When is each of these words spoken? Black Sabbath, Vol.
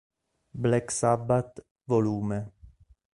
Black 0.63 0.89
Sabbath, 0.91 1.63
Vol. 1.85 2.49